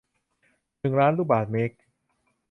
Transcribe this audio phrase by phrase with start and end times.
[0.79, 1.75] หนึ่งล้าน ลูกบาศก์เมตร